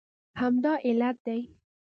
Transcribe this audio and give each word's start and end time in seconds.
همدا 0.39 0.73
علت 0.87 1.17
دی 1.25 1.39